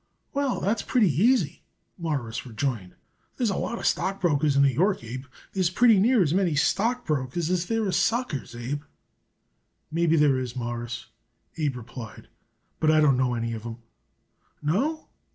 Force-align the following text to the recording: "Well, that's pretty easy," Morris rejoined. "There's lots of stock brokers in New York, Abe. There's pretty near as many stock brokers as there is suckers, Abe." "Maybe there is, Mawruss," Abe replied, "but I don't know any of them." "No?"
"Well, 0.33 0.59
that's 0.61 0.81
pretty 0.81 1.11
easy," 1.11 1.61
Morris 1.99 2.43
rejoined. 2.43 2.95
"There's 3.37 3.51
lots 3.51 3.81
of 3.81 3.85
stock 3.85 4.19
brokers 4.19 4.55
in 4.55 4.63
New 4.63 4.69
York, 4.69 5.03
Abe. 5.03 5.25
There's 5.53 5.69
pretty 5.69 5.99
near 5.99 6.23
as 6.23 6.33
many 6.33 6.55
stock 6.55 7.05
brokers 7.05 7.51
as 7.51 7.67
there 7.67 7.87
is 7.87 7.97
suckers, 7.97 8.55
Abe." 8.55 8.81
"Maybe 9.91 10.15
there 10.15 10.39
is, 10.39 10.55
Mawruss," 10.55 11.05
Abe 11.55 11.75
replied, 11.75 12.29
"but 12.79 12.89
I 12.89 12.99
don't 12.99 13.15
know 13.15 13.35
any 13.35 13.53
of 13.53 13.61
them." 13.61 13.77
"No?" 14.59 15.07